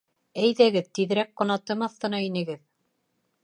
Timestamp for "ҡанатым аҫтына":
1.43-2.25